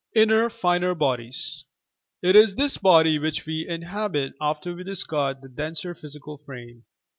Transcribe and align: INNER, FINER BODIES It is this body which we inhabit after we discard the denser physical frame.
INNER, 0.15 0.49
FINER 0.49 0.95
BODIES 0.95 1.65
It 2.23 2.35
is 2.35 2.55
this 2.55 2.75
body 2.79 3.19
which 3.19 3.45
we 3.45 3.67
inhabit 3.69 4.33
after 4.41 4.73
we 4.73 4.83
discard 4.83 5.43
the 5.43 5.49
denser 5.49 5.93
physical 5.93 6.39
frame. 6.39 6.85